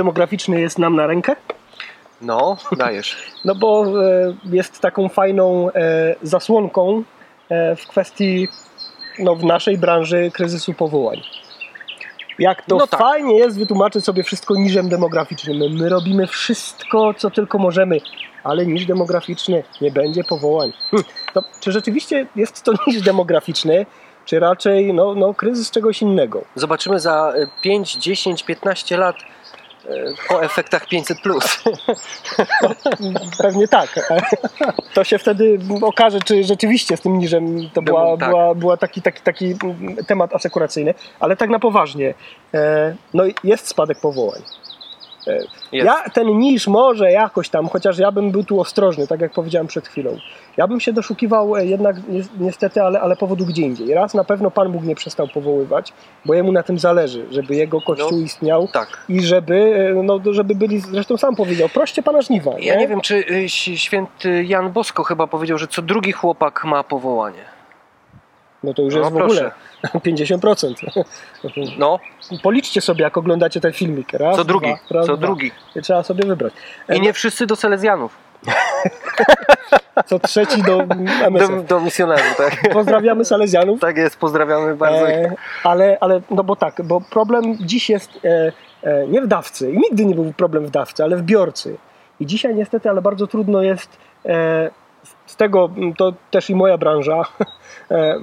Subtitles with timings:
[0.00, 1.36] demograficzny jest nam na rękę?
[2.22, 3.16] No, dajesz.
[3.44, 7.02] No bo e, jest taką fajną e, zasłonką
[7.48, 8.48] e, w kwestii
[9.18, 11.20] no, w naszej branży kryzysu powołań.
[12.38, 13.00] Jak to No tak.
[13.00, 15.58] fajnie jest wytłumaczyć sobie wszystko niżem demograficznym.
[15.58, 17.98] My, my robimy wszystko, co tylko możemy,
[18.44, 20.72] ale niż demograficzny nie będzie powołań.
[20.90, 21.04] Hm.
[21.34, 23.86] To, czy rzeczywiście jest to niż demograficzny,
[24.24, 26.44] czy raczej no, no, kryzys czegoś innego?
[26.54, 29.16] Zobaczymy za e, 5, 10, 15 lat
[30.28, 31.18] po efektach 500.
[33.42, 34.08] Pewnie tak.
[34.94, 38.28] To się wtedy okaże, czy rzeczywiście z tym niżem to była, tak.
[38.28, 39.54] była, była taki, taki, taki
[40.06, 42.14] temat asekuracyjny, ale tak na poważnie.
[42.54, 44.42] E, No i jest spadek powołań.
[45.26, 45.32] E,
[45.72, 45.86] Jest.
[45.86, 49.66] Ja ten niż może jakoś tam, chociaż ja bym był tu ostrożny, tak jak powiedziałem
[49.66, 50.16] przed chwilą.
[50.56, 53.94] Ja bym się doszukiwał e, jednak ni- niestety, ale, ale powodu gdzie indziej.
[53.94, 55.92] Raz na pewno Pan Bóg nie przestał powoływać,
[56.24, 58.88] bo jemu na tym zależy, żeby jego kościół No, istniał Tak.
[59.08, 62.50] i żeby, e, no, żeby byli, zresztą sam powiedział, proście Pana żniwa.
[62.58, 66.82] Ja nie wiem, czy ś- święty Jan Bosko chyba powiedział, że co drugi chłopak ma
[66.84, 67.59] powołanie.
[68.62, 69.52] No to już No jest w proszę.
[69.82, 70.00] ogóle
[70.38, 70.74] 50%.
[71.78, 71.98] No,
[72.42, 74.12] Policzcie sobie, jak oglądacie ten filmik.
[74.12, 75.26] Raz, co drugi, dwa, raz, co dwa.
[75.26, 75.52] drugi.
[75.76, 76.52] I Trzeba sobie wybrać.
[76.94, 78.16] I nie wszyscy do Salezjanów,
[80.06, 80.94] Co trzeci do do,
[81.26, 81.66] MSF.
[81.66, 82.60] do misjonarzy, tak?
[82.72, 83.80] Pozdrawiamy Salezjanów.
[83.80, 85.08] Tak jest, pozdrawiamy bardzo.
[85.10, 88.52] E, ale, ale, no bo tak, bo problem dziś jest e,
[88.82, 91.76] e, nie w dawcy i nigdy nie był problem w dawcy, ale w biorcy.
[92.20, 94.70] I dzisiaj niestety, ale bardzo trudno jest e,
[95.26, 97.22] z tego, m, to też i moja branża,
[97.90, 98.18] e,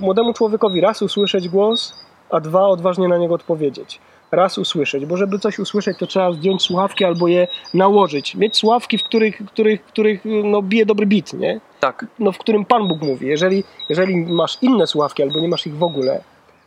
[0.00, 4.00] młodemu człowiekowi raz usłyszeć głos, a dwa odważnie na niego odpowiedzieć.
[4.32, 8.34] Raz usłyszeć, bo żeby coś usłyszeć, to trzeba zdjąć słuchawki albo je nałożyć.
[8.34, 11.60] Mieć słuchawki, w których, których, których no, bije dobry bit, nie?
[11.80, 13.26] Tak, no, w którym Pan Bóg mówi.
[13.26, 16.22] Jeżeli, jeżeli masz inne słuchawki albo nie masz ich w ogóle,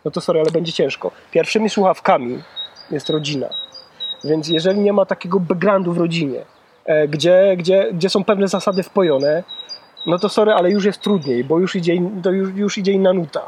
[0.06, 1.12] no to sorry, ale będzie ciężko.
[1.32, 2.40] Pierwszymi słuchawkami
[2.92, 3.48] jest rodzina.
[4.24, 6.46] Więc jeżeli nie ma takiego backgroundu w rodzinie,
[7.08, 9.44] gdzie, gdzie, gdzie są pewne zasady wpojone,
[10.06, 11.94] no to sorry, ale już jest trudniej, bo już idzie,
[12.24, 13.42] to już, już idzie inna nuta.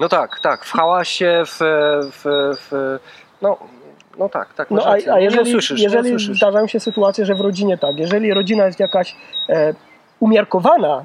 [0.00, 0.64] no tak, tak.
[0.64, 1.58] W hałasie, w.
[2.12, 2.24] w,
[2.60, 2.98] w
[3.42, 3.58] no,
[4.18, 4.70] no tak, tak.
[4.70, 6.36] No a, a jeżeli, usłyszysz, jeżeli usłyszysz.
[6.36, 9.16] zdarzają się sytuacje, że w rodzinie tak, jeżeli rodzina jest jakaś
[9.48, 9.74] e,
[10.20, 11.04] umiarkowana,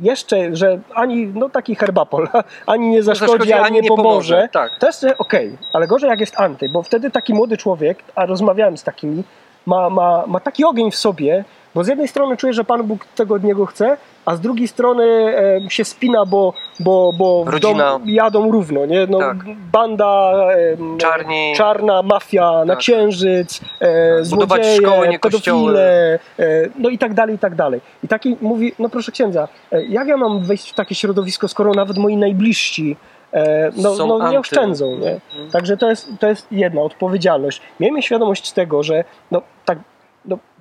[0.00, 2.28] jeszcze, że ani no taki herbapol,
[2.66, 4.78] ani nie zaszkodzi, zaszkodzi, ani, ani nie pomoże, pomoże, tak.
[4.78, 8.78] to jest okej, ale gorzej jak jest anty, bo wtedy taki młody człowiek, a rozmawiałem
[8.78, 9.24] z takimi,
[9.70, 11.44] ma, ma, ma taki ogień w sobie,
[11.74, 14.68] bo z jednej strony czuje, że Pan Bóg tego od niego chce, a z drugiej
[14.68, 15.04] strony
[15.66, 17.90] e, się spina, bo, bo, bo w Rodzina.
[17.92, 19.06] dom jadą równo, nie?
[19.06, 19.36] No, Tak.
[19.72, 20.32] Banda
[20.78, 21.52] em, Czarni.
[21.56, 22.78] czarna mafia na Tak.
[22.78, 27.80] księżyc, e, Budować złodzieje, szkoły, nie pedofile, e, no i tak dalej, i tak dalej.
[28.04, 31.72] I taki mówi, no proszę księdza, e, jak ja mam wejść w takie środowisko, skoro
[31.74, 33.19] nawet moi najbliżsi e,
[33.76, 34.38] no, Są no, nie anty.
[34.38, 35.10] oszczędzą, nie?
[35.12, 35.50] Mhm.
[35.50, 37.62] Także to jest, to jest jedna odpowiedzialność.
[37.80, 39.84] Miejmy świadomość tego, że no, tak, no,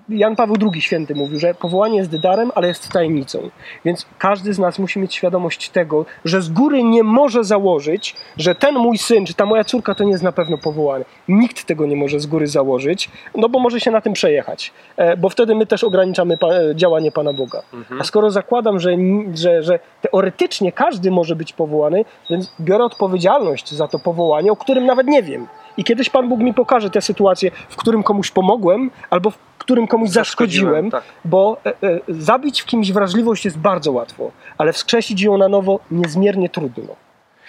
[0.10, 3.50] Jan Paweł II święty mówił, że powołanie jest darem, ale jest tajemnicą.
[3.86, 8.56] Więc każdy z nas musi mieć świadomość tego, że z góry nie może założyć, że
[8.56, 11.06] ten mój syn czy ta moja córka to nie jest na pewno powołany.
[11.28, 14.74] Nikt tego nie może z góry założyć, no bo może się na tym przejechać.
[14.98, 17.62] E, Bo wtedy my też ograniczamy e, działanie Pana Boga.
[17.74, 18.02] Mhm.
[18.02, 18.98] A skoro zakładam, że,
[19.34, 24.86] że, że teoretycznie każdy może być powołany, więc biorę odpowiedzialność za to powołanie, o którym
[24.86, 25.48] nawet nie wiem.
[25.78, 29.38] I kiedyś Pan Bóg mi pokaże tę sytuację, w którym komuś pomogłem, albo w
[29.70, 31.04] którym komuś Zaszkodziłem, zaszkodziłem, tak.
[31.26, 35.80] bo e, e, zabić w kimś wrażliwość jest bardzo łatwo, ale wskrzesić ją na nowo
[35.92, 36.96] niezmiernie trudno.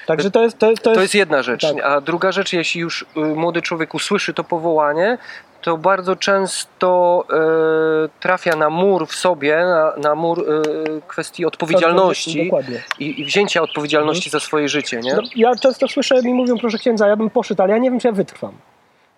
[0.07, 0.59] Także to jest.
[0.59, 1.63] To jest, to jest, To jest jedna rzecz.
[1.63, 1.85] tak.
[1.85, 5.19] A druga rzecz, jeśli już y, młody człowiek usłyszy to powołanie,
[5.63, 12.45] to bardzo często e, trafia na mur w sobie, na, na mur e, kwestii odpowiedzialności
[12.45, 12.83] Dokładnie.
[12.99, 15.15] i, i wzięcia odpowiedzialności za swoje życie, nie?
[15.15, 18.01] No, ja często słyszę, mi mówią, proszę księdza, ja bym poszedł, ale ja nie wiem,
[18.01, 18.53] czy ja wytrwam.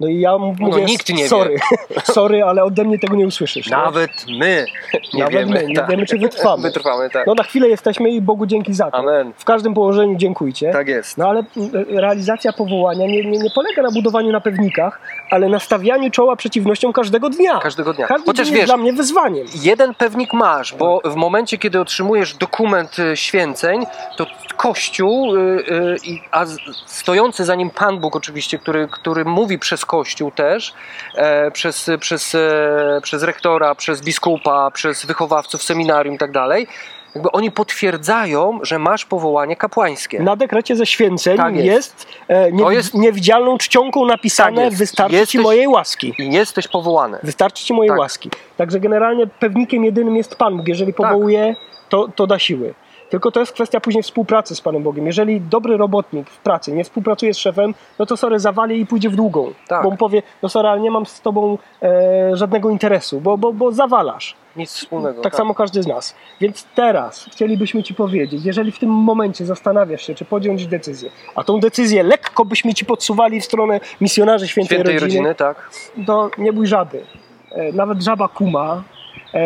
[0.03, 1.29] No i ja No, mówię, nikt nie wie.
[1.29, 1.57] sorry,
[2.13, 3.71] sorry, ale ode mnie tego nie usłyszysz.
[3.71, 4.67] Nawet my
[5.15, 5.61] nie Nawet wiemy.
[5.61, 5.91] my nie tak.
[5.91, 6.63] wiemy, czy wytrwamy.
[6.63, 7.27] Wytrwamy, tak.
[7.27, 8.97] No na chwilę jesteśmy i Bogu dzięki za to.
[8.97, 9.33] Amen.
[9.37, 10.71] W każdym położeniu dziękujcie.
[10.73, 11.19] Tak jest.
[11.19, 11.43] No ale
[11.89, 15.01] realizacja powołania nie, nie, nie polega na budowaniu na pewnikach,
[15.31, 17.59] ale na stawianiu czoła przeciwnościom każdego dnia.
[17.59, 18.07] Każdego dnia.
[18.07, 19.47] Każdy Chociaż dzień jest wiesz, dla mnie wyzwaniem.
[19.63, 23.87] jeden pewnik masz, bo w momencie, kiedy otrzymujesz dokument y, święceń,
[24.17, 24.27] to
[24.67, 26.45] Kościół, y, y, i- a
[26.87, 30.75] stojący za nim Pan Bóg oczywiście, który, który mówi przez Kościół też,
[31.15, 36.67] e, przez, przez, e, przez rektora, przez biskupa, przez wychowawców seminarium i tak dalej,
[37.15, 40.21] jakby oni potwierdzają, że masz powołanie kapłańskie.
[40.23, 42.07] Na dekrecie ze święceń Tak jest, jest.
[42.29, 44.79] e, nie, jest- niewidzialną czcionką napisane Tak jest.
[44.79, 46.15] wystarczy ci Jesteś- mojej łaski.
[46.19, 47.19] I jesteś powołany.
[47.23, 47.99] Wystarczy ci mojej Tak.
[47.99, 48.31] łaski.
[48.57, 50.69] Także generalnie pewnikiem jedynym jest Pan Bóg.
[50.69, 51.55] Jeżeli powołuje,
[51.89, 52.75] to, to da siły.
[53.13, 55.07] Tylko to jest kwestia później współpracy z Panem Bogiem.
[55.07, 59.11] Jeżeli dobry robotnik w pracy nie współpracuje z szefem, no to sorry, zawali i pójdzie
[59.11, 59.53] w długą.
[59.69, 59.83] Tak.
[59.83, 63.53] Bo mu powie, no sorry, ale nie mam z Tobą e, żadnego interesu, bo, bo,
[63.53, 64.37] bo zawalasz.
[64.57, 65.23] Nic wspólnego.
[65.23, 66.15] Tak samo każdy z nas.
[66.41, 71.45] Więc teraz chcielibyśmy Ci powiedzieć, jeżeli w tym momencie zastanawiasz się, czy podjąć decyzję, a
[71.45, 75.71] tą decyzję lekko byśmy Ci podsuwali w stronę misjonarzy świętej, Świętej rodziny, rodziny, tak.
[76.07, 77.05] to nie bój żaby.
[77.51, 78.83] E, Nawet żaba kuma,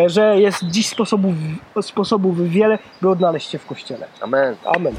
[0.07, 1.35] że jest dziś sposobów,
[1.81, 4.07] sposobów wiele, by odnaleźć się w Kościele.
[4.21, 4.57] Amen.
[4.65, 4.95] Amen.